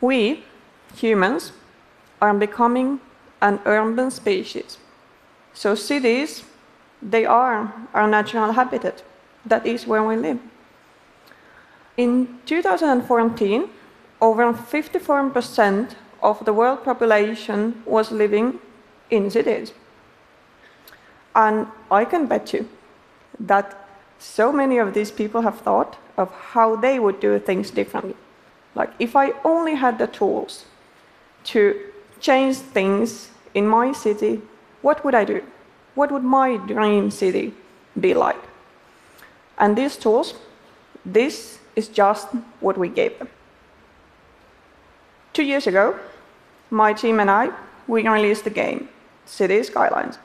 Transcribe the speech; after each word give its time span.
We, 0.00 0.44
humans, 0.94 1.52
are 2.20 2.34
becoming 2.34 3.00
an 3.40 3.60
urban 3.64 4.10
species. 4.10 4.78
So 5.54 5.74
cities, 5.74 6.44
they 7.02 7.24
are 7.24 7.72
our 7.94 8.08
natural 8.08 8.52
habitat. 8.52 9.02
That 9.44 9.66
is 9.66 9.86
where 9.86 10.02
we 10.02 10.16
live. 10.16 10.38
In 11.96 12.38
2014, 12.46 13.70
over 14.20 14.52
54% 14.52 15.94
of 16.22 16.44
the 16.44 16.52
world 16.52 16.84
population 16.84 17.82
was 17.86 18.10
living 18.10 18.58
in 19.10 19.30
cities. 19.30 19.72
And 21.34 21.66
I 21.90 22.04
can 22.04 22.26
bet 22.26 22.52
you 22.52 22.68
that 23.38 23.88
so 24.18 24.52
many 24.52 24.78
of 24.78 24.94
these 24.94 25.10
people 25.10 25.42
have 25.42 25.60
thought 25.60 25.98
of 26.16 26.30
how 26.30 26.76
they 26.76 26.98
would 26.98 27.20
do 27.20 27.38
things 27.38 27.70
differently. 27.70 28.16
Like, 28.76 28.90
if 28.98 29.16
I 29.16 29.32
only 29.42 29.74
had 29.74 29.98
the 29.98 30.06
tools 30.06 30.66
to 31.44 31.74
change 32.20 32.56
things 32.56 33.30
in 33.54 33.66
my 33.66 33.92
city, 33.92 34.42
what 34.82 35.02
would 35.04 35.14
I 35.14 35.24
do? 35.24 35.42
What 35.94 36.12
would 36.12 36.22
my 36.22 36.58
dream 36.58 37.10
city 37.10 37.54
be 37.98 38.12
like? 38.12 38.42
And 39.58 39.76
these 39.76 39.96
tools, 39.96 40.34
this 41.04 41.58
is 41.74 41.88
just 41.88 42.28
what 42.60 42.76
we 42.76 42.88
gave 42.88 43.18
them. 43.18 43.28
Two 45.32 45.42
years 45.42 45.66
ago, 45.66 45.98
my 46.70 46.92
team 46.92 47.18
and 47.18 47.30
I, 47.30 47.50
we 47.88 48.06
released 48.06 48.44
the 48.44 48.50
game, 48.50 48.88
Cities: 49.24 49.68
Skylines. 49.68 50.18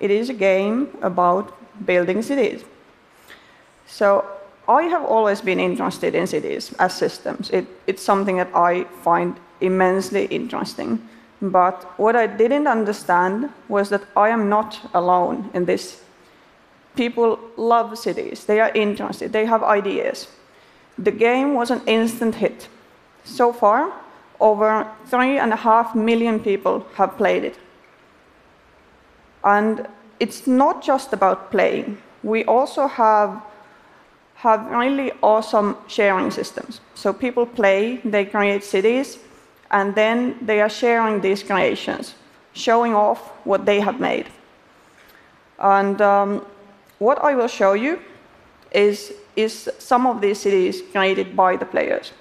It 0.00 0.10
is 0.10 0.28
a 0.28 0.34
game 0.34 0.88
about 1.02 1.54
building 1.86 2.22
cities. 2.22 2.64
So 3.86 4.24
I 4.70 4.82
have 4.84 5.04
always 5.04 5.40
been 5.40 5.58
interested 5.58 6.14
in 6.14 6.28
cities 6.28 6.72
as 6.78 6.94
systems. 6.94 7.50
It, 7.50 7.66
it's 7.88 8.02
something 8.02 8.36
that 8.36 8.54
I 8.54 8.84
find 9.02 9.34
immensely 9.60 10.26
interesting. 10.26 11.08
But 11.42 11.98
what 11.98 12.14
I 12.14 12.28
didn't 12.28 12.68
understand 12.68 13.50
was 13.68 13.88
that 13.88 14.02
I 14.16 14.28
am 14.28 14.48
not 14.48 14.78
alone 14.94 15.50
in 15.54 15.64
this. 15.64 16.02
People 16.94 17.40
love 17.56 17.98
cities, 17.98 18.44
they 18.44 18.60
are 18.60 18.70
interested, 18.74 19.32
they 19.32 19.46
have 19.46 19.64
ideas. 19.64 20.28
The 20.98 21.10
game 21.10 21.54
was 21.54 21.70
an 21.70 21.80
instant 21.86 22.36
hit. 22.36 22.68
So 23.24 23.52
far, 23.52 23.92
over 24.38 24.86
three 25.06 25.38
and 25.38 25.52
a 25.52 25.56
half 25.56 25.96
million 25.96 26.38
people 26.38 26.86
have 26.94 27.16
played 27.16 27.44
it. 27.44 27.58
And 29.42 29.88
it's 30.20 30.46
not 30.46 30.82
just 30.82 31.12
about 31.12 31.50
playing. 31.50 31.98
We 32.22 32.44
also 32.44 32.86
have, 32.86 33.42
have 34.40 34.70
really 34.70 35.12
awesome 35.22 35.76
sharing 35.86 36.30
systems. 36.30 36.80
So 36.94 37.12
people 37.12 37.44
play, 37.44 38.00
they 38.04 38.24
create 38.24 38.64
cities, 38.64 39.18
and 39.70 39.94
then 39.94 40.38
they 40.40 40.62
are 40.62 40.70
sharing 40.70 41.20
these 41.20 41.42
creations, 41.42 42.14
showing 42.54 42.94
off 42.94 43.18
what 43.44 43.66
they 43.66 43.80
have 43.80 44.00
made. 44.00 44.26
And 45.58 46.00
um, 46.00 46.46
what 46.98 47.18
I 47.22 47.34
will 47.34 47.48
show 47.48 47.74
you 47.74 48.00
is, 48.72 49.12
is 49.36 49.68
some 49.78 50.06
of 50.06 50.22
these 50.22 50.40
cities 50.40 50.82
created 50.90 51.36
by 51.36 51.56
the 51.56 51.66
players. 51.66 52.12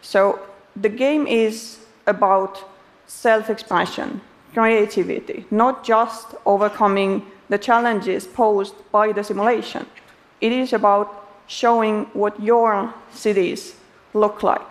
So 0.00 0.40
the 0.74 0.88
game 0.88 1.26
is 1.26 1.80
about 2.06 2.64
self-expression, 3.06 4.22
creativity, 4.54 5.44
not 5.50 5.84
just 5.84 6.34
overcoming 6.46 7.26
the 7.50 7.58
challenges 7.58 8.26
posed 8.26 8.74
by 8.90 9.12
the 9.12 9.22
simulation. 9.22 9.84
It 10.40 10.52
is 10.52 10.72
about 10.72 11.21
showing 11.52 12.06
what 12.14 12.40
your 12.40 12.94
cities 13.10 13.74
look 14.14 14.42
like. 14.42 14.66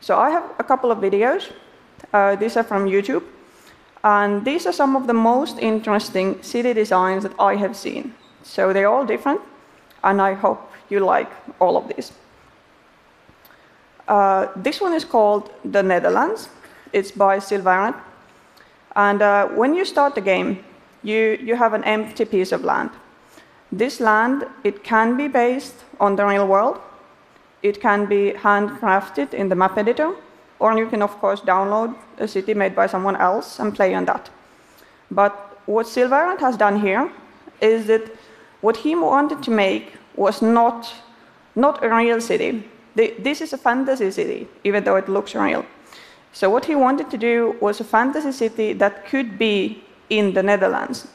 So 0.00 0.18
I 0.18 0.30
have 0.30 0.44
a 0.58 0.64
couple 0.64 0.90
of 0.90 0.98
videos. 0.98 1.50
Uh, 2.12 2.36
these 2.36 2.56
are 2.56 2.64
from 2.64 2.84
YouTube. 2.86 3.22
And 4.04 4.44
these 4.44 4.66
are 4.66 4.72
some 4.72 4.96
of 4.96 5.06
the 5.06 5.14
most 5.14 5.58
interesting 5.58 6.42
city 6.42 6.74
designs 6.74 7.22
that 7.22 7.32
I 7.38 7.56
have 7.56 7.74
seen. 7.76 8.14
So 8.42 8.72
they're 8.72 8.88
all 8.88 9.04
different, 9.06 9.40
and 10.02 10.20
I 10.20 10.34
hope 10.34 10.60
you 10.88 11.00
like 11.00 11.30
all 11.58 11.76
of 11.76 11.88
these. 11.88 12.12
Uh, 14.08 14.46
this 14.56 14.80
one 14.80 14.94
is 14.94 15.04
called 15.04 15.50
The 15.64 15.82
Netherlands. 15.82 16.48
It's 16.92 17.12
by 17.12 17.38
Sylvarant. 17.38 17.96
And 18.96 19.22
uh, 19.22 19.48
when 19.48 19.74
you 19.74 19.84
start 19.84 20.14
the 20.14 20.22
game, 20.22 20.64
you, 21.02 21.38
you 21.40 21.56
have 21.56 21.74
an 21.74 21.84
empty 21.84 22.24
piece 22.24 22.52
of 22.52 22.64
land. 22.64 22.90
This 23.72 24.00
land, 24.00 24.46
it 24.64 24.82
can 24.82 25.16
be 25.16 25.28
based 25.28 25.84
on 26.00 26.16
the 26.16 26.26
real 26.26 26.46
world. 26.46 26.80
It 27.62 27.80
can 27.80 28.06
be 28.06 28.32
handcrafted 28.32 29.34
in 29.34 29.48
the 29.48 29.54
map 29.54 29.78
editor, 29.78 30.14
or 30.58 30.76
you 30.76 30.88
can, 30.88 31.02
of 31.02 31.18
course, 31.20 31.40
download 31.40 31.94
a 32.18 32.26
city 32.26 32.54
made 32.54 32.74
by 32.74 32.86
someone 32.86 33.16
else 33.16 33.60
and 33.60 33.74
play 33.74 33.94
on 33.94 34.06
that. 34.06 34.30
But 35.10 35.58
what 35.66 35.86
Sylvarant 35.86 36.40
has 36.40 36.56
done 36.56 36.80
here 36.80 37.10
is 37.60 37.86
that 37.86 38.10
what 38.60 38.76
he 38.78 38.94
wanted 38.94 39.42
to 39.42 39.50
make 39.50 39.92
was 40.16 40.42
not, 40.42 40.92
not 41.54 41.84
a 41.84 41.94
real 41.94 42.20
city, 42.20 42.64
this 42.94 43.40
is 43.40 43.52
a 43.52 43.58
fantasy 43.58 44.10
city, 44.10 44.48
even 44.64 44.84
though 44.84 44.96
it 44.96 45.08
looks 45.08 45.34
real. 45.34 45.64
So 46.32 46.50
what 46.50 46.64
he 46.64 46.74
wanted 46.74 47.10
to 47.10 47.18
do 47.18 47.56
was 47.60 47.80
a 47.80 47.84
fantasy 47.84 48.32
city 48.32 48.72
that 48.74 49.06
could 49.06 49.38
be 49.38 49.84
in 50.08 50.32
the 50.34 50.42
Netherlands. 50.42 51.08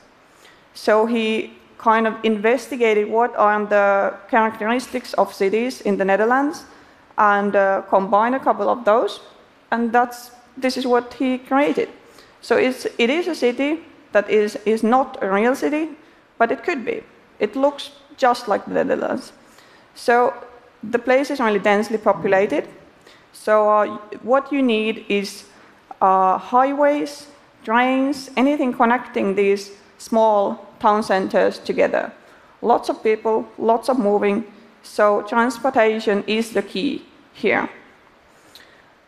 So 0.73 1.05
he 1.05 1.53
kind 1.85 2.07
of 2.07 2.13
investigated 2.23 3.07
what 3.07 3.35
are 3.35 3.65
the 3.65 4.13
characteristics 4.27 5.13
of 5.13 5.31
cities 5.31 5.81
in 5.81 5.97
the 5.97 6.05
Netherlands 6.05 6.65
and 7.17 7.55
uh, 7.55 7.81
combined 7.89 8.35
a 8.35 8.39
couple 8.39 8.67
of 8.69 8.83
those, 8.85 9.21
and 9.71 9.91
that's, 9.91 10.31
this 10.57 10.77
is 10.77 10.85
what 10.87 11.13
he 11.13 11.37
created. 11.37 11.89
So 12.41 12.57
it's, 12.57 12.87
it 12.97 13.09
is 13.09 13.27
a 13.27 13.35
city 13.35 13.79
that 14.13 14.29
is, 14.29 14.57
is 14.65 14.81
not 14.81 15.17
a 15.21 15.29
real 15.29 15.55
city, 15.55 15.89
but 16.39 16.51
it 16.51 16.63
could 16.63 16.83
be. 16.83 17.03
It 17.39 17.55
looks 17.55 17.91
just 18.17 18.47
like 18.47 18.65
the 18.65 18.73
Netherlands. 18.73 19.31
So 19.93 20.33
the 20.91 20.99
place 20.99 21.29
is 21.29 21.39
really 21.39 21.59
densely 21.59 21.97
populated. 21.97 22.67
So 23.33 23.69
uh, 23.69 23.97
what 24.23 24.51
you 24.51 24.63
need 24.63 25.05
is 25.07 25.45
uh, 26.01 26.37
highways, 26.37 27.27
trains, 27.63 28.31
anything 28.35 28.73
connecting 28.73 29.35
these 29.35 29.71
small 29.97 30.64
town 30.79 31.03
centers 31.03 31.59
together. 31.59 32.11
Lots 32.61 32.89
of 32.89 33.03
people, 33.03 33.47
lots 33.57 33.89
of 33.89 33.99
moving, 33.99 34.45
so 34.83 35.21
transportation 35.23 36.23
is 36.27 36.51
the 36.51 36.61
key 36.61 37.03
here. 37.33 37.69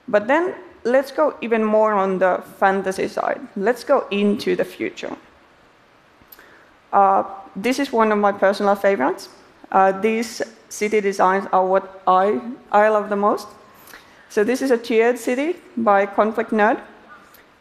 But 0.07 0.27
then 0.27 0.55
let's 0.83 1.11
go 1.11 1.35
even 1.41 1.63
more 1.63 1.93
on 1.93 2.19
the 2.19 2.43
fantasy 2.59 3.07
side. 3.07 3.41
Let's 3.55 3.83
go 3.83 4.07
into 4.09 4.55
the 4.55 4.65
future. 4.65 5.15
Uh, 6.93 7.23
this 7.55 7.79
is 7.79 7.91
one 7.91 8.11
of 8.11 8.17
my 8.17 8.31
personal 8.31 8.75
favorites. 8.75 9.29
Uh, 9.71 9.91
these 9.91 10.41
city 10.69 11.01
designs 11.01 11.45
are 11.51 11.65
what 11.65 12.01
I, 12.07 12.41
I 12.71 12.89
love 12.89 13.09
the 13.09 13.15
most. 13.15 13.47
So 14.29 14.43
this 14.43 14.61
is 14.61 14.71
a 14.71 14.77
tiered 14.77 15.17
city 15.17 15.57
by 15.75 16.05
Conflict 16.05 16.51
Nerd. 16.51 16.79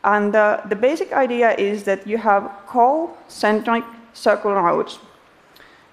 And 0.05 0.34
uh, 0.37 0.61
the 0.69 0.77
basic 0.77 1.12
idea 1.12 1.53
is 1.53 1.83
that 1.84 2.06
you 2.06 2.19
have 2.19 2.50
concentric 2.69 3.84
circle 4.16 4.53
roads. 4.53 4.99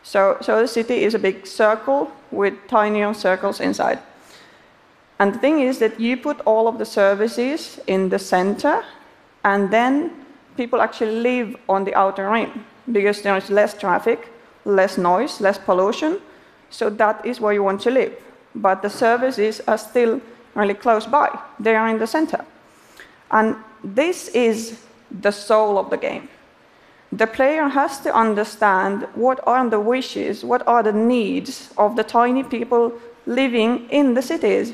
So, 0.03 0.37
so 0.41 0.61
the 0.61 0.67
city 0.67 1.03
is 1.03 1.13
a 1.13 1.19
big 1.19 1.45
circle 1.45 2.11
with 2.31 2.53
tinier 2.67 3.13
circles 3.13 3.59
inside. 3.59 3.99
And 5.19 5.33
the 5.33 5.39
thing 5.39 5.59
is 5.59 5.79
that 5.79 5.99
you 5.99 6.17
put 6.17 6.41
all 6.41 6.67
of 6.67 6.77
the 6.77 6.85
services 6.85 7.79
in 7.87 8.09
the 8.09 8.19
center, 8.19 8.83
and 9.43 9.71
then 9.71 10.11
people 10.57 10.81
actually 10.81 11.15
live 11.21 11.55
on 11.69 11.83
the 11.85 11.95
outer 11.95 12.29
ring 12.29 12.65
because 12.91 13.21
there 13.21 13.37
is 13.37 13.49
less 13.49 13.73
traffic, 13.73 14.29
less 14.65 14.97
noise, 14.97 15.39
less 15.39 15.57
pollution, 15.57 16.19
so 16.69 16.89
that 16.89 17.25
is 17.25 17.39
where 17.39 17.53
you 17.53 17.63
want 17.63 17.81
to 17.81 17.91
live. 17.91 18.13
But 18.55 18.81
the 18.81 18.89
services 18.89 19.61
are 19.67 19.77
still 19.77 20.19
really 20.55 20.73
close 20.73 21.05
by. 21.05 21.29
They 21.59 21.75
are 21.75 21.87
in 21.87 21.99
the 21.99 22.07
center. 22.07 22.43
And 23.31 23.55
this 23.83 24.27
is 24.29 24.79
the 25.21 25.31
soul 25.31 25.77
of 25.77 25.89
the 25.89 25.97
game. 25.97 26.29
The 27.13 27.27
player 27.27 27.67
has 27.67 27.99
to 27.99 28.11
understand 28.11 29.07
what 29.13 29.39
are 29.45 29.69
the 29.69 29.79
wishes, 29.79 30.43
what 30.43 30.67
are 30.67 30.81
the 30.81 30.91
needs 30.91 31.69
of 31.77 31.95
the 31.95 32.03
tiny 32.03 32.43
people 32.43 32.91
living 33.27 33.87
in 33.91 34.15
the 34.15 34.21
cities. 34.21 34.73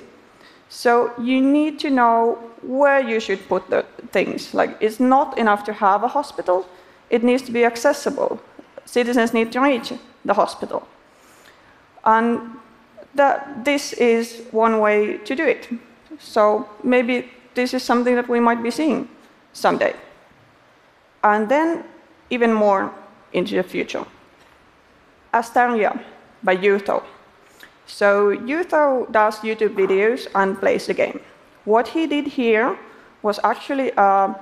So 0.69 1.11
you 1.19 1.41
need 1.41 1.79
to 1.79 1.89
know 1.89 2.39
where 2.61 3.01
you 3.01 3.19
should 3.19 3.45
put 3.49 3.69
the 3.69 3.85
things. 4.13 4.53
Like, 4.53 4.77
it's 4.79 5.01
not 5.01 5.37
enough 5.37 5.65
to 5.65 5.73
have 5.73 6.03
a 6.03 6.07
hospital, 6.07 6.65
it 7.09 7.23
needs 7.23 7.43
to 7.43 7.51
be 7.51 7.65
accessible. 7.65 8.39
Citizens 8.85 9.33
need 9.33 9.51
to 9.51 9.59
reach 9.59 9.91
the 10.23 10.33
hospital. 10.33 10.87
And 12.05 12.39
that 13.15 13.65
this 13.65 13.91
is 13.93 14.43
one 14.51 14.79
way 14.79 15.17
to 15.17 15.35
do 15.35 15.43
it. 15.43 15.67
So 16.19 16.69
maybe 16.83 17.29
this 17.53 17.73
is 17.73 17.83
something 17.83 18.15
that 18.15 18.29
we 18.29 18.39
might 18.39 18.63
be 18.63 18.71
seeing 18.71 19.09
someday. 19.51 19.93
And 21.21 21.49
then 21.49 21.83
even 22.29 22.53
more 22.53 22.91
into 23.33 23.55
the 23.55 23.63
future. 23.63 24.05
Astaria 25.33 25.99
by 26.43 26.55
Youtho. 26.55 27.03
So 27.85 28.35
Youtho 28.35 29.11
does 29.11 29.39
YouTube 29.39 29.75
videos 29.75 30.27
and 30.35 30.59
plays 30.59 30.87
the 30.87 30.93
game. 30.93 31.19
What 31.65 31.87
he 31.87 32.07
did 32.07 32.27
here 32.27 32.77
was 33.21 33.39
actually 33.43 33.91
a 33.97 34.35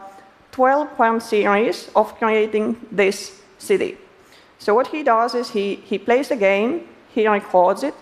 12 0.51 0.97
poem 0.97 1.19
series 1.19 1.89
of 1.95 2.17
creating 2.17 2.77
this 2.91 3.41
city. 3.57 3.97
So 4.59 4.73
what 4.73 4.87
he 4.87 5.03
does 5.03 5.35
is 5.35 5.49
he, 5.49 5.75
he 5.75 5.97
plays 5.97 6.29
the 6.29 6.35
game, 6.35 6.87
he 7.13 7.27
records 7.27 7.83
it, 7.83 7.93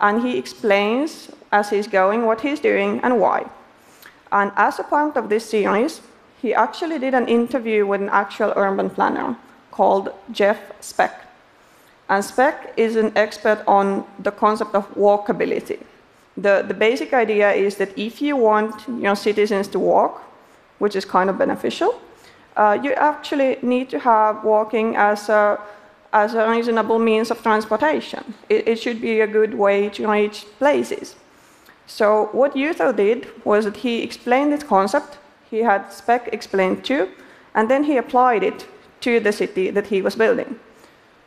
and 0.00 0.22
he 0.22 0.38
explains 0.38 1.30
as 1.52 1.70
he's 1.70 1.86
going 1.86 2.24
what 2.24 2.40
he's 2.40 2.60
doing 2.60 3.00
and 3.02 3.20
why. 3.20 3.46
And 4.32 4.52
as 4.56 4.78
a 4.78 4.84
part 4.84 5.16
of 5.16 5.28
this 5.28 5.48
series, 5.48 6.00
he 6.42 6.54
actually 6.54 6.98
did 6.98 7.14
an 7.14 7.28
interview 7.28 7.86
with 7.86 8.00
an 8.00 8.08
actual 8.10 8.52
urban 8.56 8.90
planner 8.90 9.36
called 9.70 10.10
Jeff 10.30 10.58
Speck. 10.80 11.26
And 12.08 12.24
Speck 12.24 12.72
is 12.76 12.96
an 12.96 13.12
expert 13.16 13.62
on 13.66 14.04
the 14.18 14.30
concept 14.30 14.74
of 14.74 14.88
walkability. 14.94 15.78
The, 16.36 16.64
the 16.66 16.74
basic 16.74 17.12
idea 17.12 17.52
is 17.52 17.76
that 17.76 17.96
if 17.98 18.20
you 18.20 18.36
want 18.36 18.88
your 18.88 19.16
citizens 19.16 19.68
to 19.68 19.78
walk, 19.78 20.22
which 20.78 20.94
is 20.94 21.04
kind 21.04 21.30
of 21.30 21.38
beneficial, 21.38 22.00
uh, 22.56 22.78
you 22.82 22.92
actually 22.92 23.58
need 23.62 23.90
to 23.90 23.98
have 23.98 24.44
walking 24.44 24.96
as 24.96 25.28
a, 25.28 25.58
as 26.12 26.34
a 26.34 26.48
reasonable 26.48 26.98
means 26.98 27.30
of 27.30 27.42
transportation. 27.42 28.34
It, 28.48 28.68
it 28.68 28.78
should 28.78 29.00
be 29.00 29.20
a 29.20 29.26
good 29.26 29.54
way 29.54 29.88
to 29.90 30.08
reach 30.08 30.46
places. 30.58 31.16
So 31.86 32.28
what 32.32 32.54
Youtho 32.54 32.94
did 32.94 33.28
was 33.44 33.64
that 33.64 33.78
he 33.78 34.02
explained 34.02 34.52
this 34.52 34.62
concept, 34.62 35.18
he 35.50 35.58
had 35.58 35.92
Speck 35.92 36.28
explained 36.32 36.84
to, 36.84 37.08
and 37.54 37.70
then 37.70 37.84
he 37.84 37.96
applied 37.96 38.42
it 38.42 38.66
to 39.00 39.20
the 39.20 39.32
city 39.32 39.70
that 39.70 39.86
he 39.86 40.02
was 40.02 40.16
building. 40.16 40.58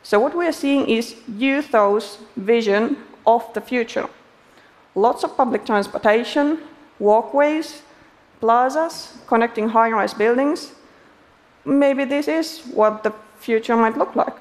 So 0.02 0.18
what 0.18 0.36
we 0.36 0.46
are 0.46 0.52
seeing 0.52 0.88
is 0.88 1.14
Youtho's 1.30 2.18
vision 2.36 2.96
of 3.26 3.52
the 3.54 3.60
future. 3.60 4.08
Lots 4.94 5.24
of 5.24 5.36
public 5.36 5.64
transportation, 5.66 6.58
walkways, 6.98 7.82
plazas, 8.40 9.18
connecting 9.26 9.68
high-rise 9.68 10.14
buildings. 10.14 10.72
Maybe 11.64 12.04
this 12.04 12.28
is 12.28 12.60
what 12.74 13.02
the 13.02 13.12
future 13.38 13.76
might 13.76 13.96
look 13.96 14.16
like. 14.16 14.34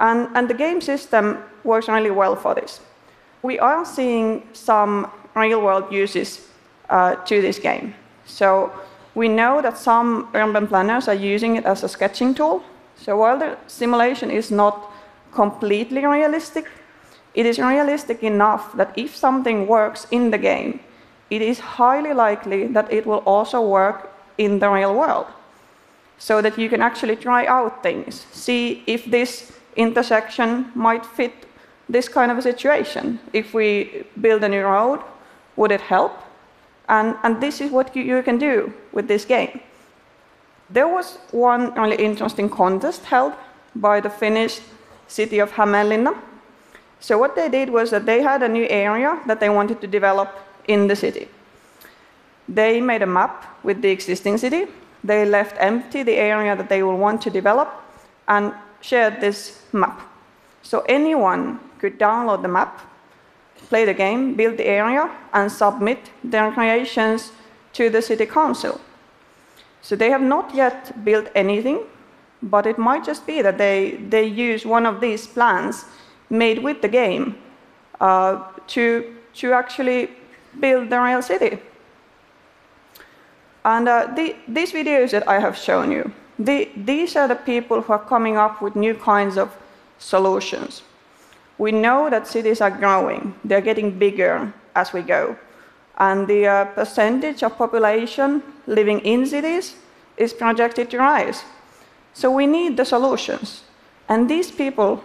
And, 0.00 0.28
and 0.34 0.48
the 0.48 0.54
game 0.54 0.80
system 0.80 1.44
works 1.64 1.88
really 1.88 2.10
well 2.10 2.34
for 2.34 2.54
this. 2.54 2.80
We 3.42 3.58
are 3.58 3.84
seeing 3.84 4.48
some 4.52 5.10
real-world 5.34 5.92
uses 5.92 6.48
uh, 6.88 7.16
to 7.16 7.42
this 7.42 7.58
game. 7.58 7.94
So 8.26 8.72
we 9.14 9.28
know 9.28 9.60
that 9.62 9.78
some 9.78 10.28
urban 10.34 10.66
planners 10.66 11.08
are 11.08 11.14
using 11.14 11.56
it 11.56 11.64
as 11.64 11.82
a 11.82 11.88
sketching 11.88 12.34
tool. 12.34 12.62
So 12.96 13.16
while 13.16 13.38
the 13.38 13.56
simulation 13.66 14.30
is 14.30 14.50
not 14.50 14.90
completely 15.32 16.04
realistic, 16.06 16.66
it 17.34 17.46
is 17.46 17.58
realistic 17.58 18.22
enough 18.22 18.72
that 18.76 18.92
if 18.96 19.16
something 19.16 19.66
works 19.66 20.06
in 20.10 20.30
the 20.30 20.38
game, 20.38 20.80
it 21.30 21.42
is 21.42 21.58
highly 21.58 22.12
likely 22.12 22.66
that 22.68 22.92
it 22.92 23.06
will 23.06 23.22
also 23.26 23.60
work 23.60 24.12
in 24.38 24.58
the 24.58 24.68
real 24.68 24.94
world. 24.94 25.26
So 26.18 26.42
that 26.42 26.58
you 26.58 26.68
can 26.68 26.82
actually 26.82 27.16
try 27.16 27.46
out 27.46 27.82
things, 27.82 28.26
see 28.32 28.84
if 28.86 29.04
this 29.06 29.52
intersection 29.76 30.70
might 30.74 31.04
fit 31.04 31.32
this 31.88 32.08
kind 32.08 32.30
of 32.30 32.38
a 32.38 32.42
situation. 32.42 33.18
If 33.32 33.54
we 33.54 34.04
build 34.20 34.44
a 34.44 34.48
new 34.48 34.62
road, 34.62 35.00
would 35.56 35.72
it 35.72 35.80
help? 35.80 36.12
And, 36.92 37.16
and 37.22 37.40
this 37.40 37.62
is 37.62 37.70
what 37.72 37.96
you, 37.96 38.02
you 38.02 38.22
can 38.22 38.38
do 38.38 38.72
with 38.92 39.08
this 39.08 39.24
game. 39.24 39.60
There 40.68 40.86
was 40.86 41.16
one 41.30 41.72
really 41.74 41.96
interesting 41.96 42.50
contest 42.50 43.04
held 43.06 43.32
by 43.74 44.00
the 44.00 44.10
Finnish 44.10 44.60
city 45.08 45.38
of 45.38 45.50
Hämeenlinna. 45.52 46.14
So 47.00 47.18
what 47.18 47.34
they 47.34 47.48
did 47.48 47.70
was 47.70 47.90
that 47.90 48.04
they 48.04 48.22
had 48.22 48.42
a 48.42 48.48
new 48.48 48.66
area 48.68 49.18
that 49.26 49.40
they 49.40 49.48
wanted 49.48 49.80
to 49.80 49.86
develop 49.86 50.28
in 50.68 50.86
the 50.86 50.94
city. 50.94 51.28
They 52.46 52.80
made 52.80 53.02
a 53.02 53.06
map 53.06 53.58
with 53.64 53.80
the 53.80 53.88
existing 53.88 54.36
city. 54.36 54.66
They 55.02 55.24
left 55.24 55.56
empty 55.58 56.02
the 56.02 56.16
area 56.16 56.54
that 56.54 56.68
they 56.68 56.82
will 56.82 56.98
want 56.98 57.22
to 57.22 57.30
develop 57.30 57.68
and 58.28 58.52
shared 58.82 59.20
this 59.20 59.62
map. 59.72 60.00
So 60.62 60.84
anyone 60.88 61.58
could 61.78 61.98
download 61.98 62.42
the 62.42 62.48
map, 62.48 62.80
play 63.68 63.84
the 63.84 63.94
game, 63.94 64.34
build 64.34 64.56
the 64.56 64.66
area, 64.66 65.10
and 65.32 65.50
submit 65.50 66.10
their 66.24 66.52
creations 66.52 67.32
to 67.72 67.90
the 67.90 68.02
city 68.02 68.26
council. 68.26 68.80
So 69.80 69.96
they 69.96 70.10
have 70.10 70.22
not 70.22 70.54
yet 70.54 71.04
built 71.04 71.28
anything, 71.34 71.80
but 72.42 72.66
it 72.66 72.78
might 72.78 73.04
just 73.04 73.26
be 73.26 73.42
that 73.42 73.58
they, 73.58 73.98
they 74.08 74.24
use 74.24 74.64
one 74.66 74.86
of 74.86 75.00
these 75.00 75.26
plans 75.26 75.84
made 76.30 76.62
with 76.62 76.82
the 76.82 76.88
game 76.88 77.36
uh, 78.00 78.42
to, 78.68 79.14
to 79.34 79.52
actually 79.52 80.10
build 80.60 80.90
the 80.90 81.00
real 81.00 81.22
city. 81.22 81.58
And 83.64 83.88
uh, 83.88 84.12
the, 84.14 84.34
these 84.48 84.72
videos 84.72 85.10
that 85.10 85.28
I 85.28 85.38
have 85.38 85.56
shown 85.56 85.92
you, 85.92 86.12
the, 86.38 86.68
these 86.76 87.16
are 87.16 87.28
the 87.28 87.36
people 87.36 87.80
who 87.82 87.92
are 87.92 88.04
coming 88.04 88.36
up 88.36 88.60
with 88.60 88.74
new 88.74 88.94
kinds 88.94 89.36
of 89.36 89.56
solutions. 89.98 90.82
We 91.58 91.72
know 91.72 92.10
that 92.10 92.26
cities 92.26 92.60
are 92.60 92.70
growing, 92.70 93.34
they're 93.44 93.60
getting 93.60 93.98
bigger 93.98 94.52
as 94.74 94.92
we 94.92 95.02
go. 95.02 95.36
And 95.98 96.26
the 96.26 96.46
uh, 96.46 96.64
percentage 96.66 97.42
of 97.42 97.56
population 97.56 98.42
living 98.66 99.00
in 99.00 99.26
cities 99.26 99.76
is 100.16 100.32
projected 100.32 100.90
to 100.90 100.98
rise. 100.98 101.44
So 102.14 102.30
we 102.30 102.46
need 102.46 102.76
the 102.76 102.84
solutions. 102.84 103.62
And 104.08 104.28
these 104.28 104.50
people 104.50 105.02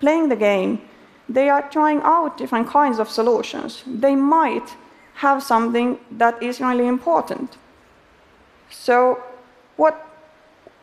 playing 0.00 0.28
the 0.28 0.36
game, 0.36 0.80
they 1.28 1.48
are 1.48 1.68
trying 1.70 2.00
out 2.02 2.36
different 2.36 2.68
kinds 2.68 2.98
of 2.98 3.08
solutions. 3.08 3.82
They 3.86 4.16
might 4.16 4.74
have 5.14 5.42
something 5.42 5.98
that 6.10 6.42
is 6.42 6.60
really 6.60 6.86
important. 6.86 7.56
So 8.70 9.22
what, 9.76 10.06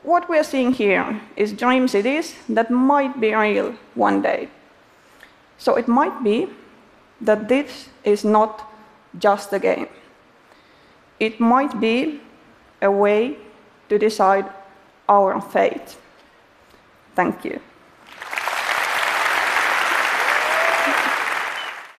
what 0.04 0.30
we're 0.30 0.44
seeing 0.44 0.72
here 0.72 1.20
is 1.36 1.54
dream 1.54 1.88
cities 1.88 2.36
that 2.50 2.70
might 2.70 3.20
be 3.20 3.34
real 3.34 3.76
one 3.96 4.22
day. 4.22 4.50
So 5.58 5.76
it 5.76 5.88
might 5.88 6.24
be 6.24 6.50
that 7.22 7.48
this 7.48 7.90
is 8.04 8.24
not 8.24 8.72
just 9.18 9.52
a 9.54 9.60
game. 9.60 9.88
It 11.20 11.40
might 11.40 11.80
be 11.80 12.22
a 12.82 12.92
way 12.92 13.38
to 13.90 13.98
decide 13.98 14.46
our 15.10 15.42
fate. 15.42 15.98
Thank 17.16 17.44
you. 17.44 17.60